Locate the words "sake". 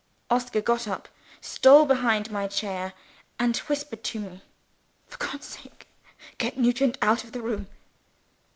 5.45-5.85